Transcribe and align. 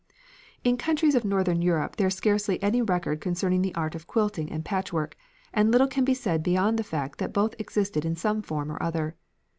In 0.63 0.77
the 0.77 0.83
countries 0.83 1.13
of 1.13 1.23
northern 1.23 1.61
Europe 1.61 1.97
there 1.97 2.07
is 2.07 2.15
scarcely 2.15 2.59
any 2.63 2.81
record 2.81 3.21
concerning 3.21 3.61
the 3.61 3.75
art 3.75 3.93
of 3.93 4.07
quilting 4.07 4.51
and 4.51 4.65
patchwork, 4.65 5.15
and 5.53 5.69
little 5.71 5.85
can 5.85 6.03
be 6.05 6.15
said 6.15 6.41
beyond 6.41 6.79
the 6.79 6.83
fact 6.83 7.19
that 7.19 7.33
both 7.33 7.53
existed 7.59 8.03
in 8.03 8.15
some 8.15 8.41
form 8.41 8.71
or 8.71 8.81
other. 8.81 9.15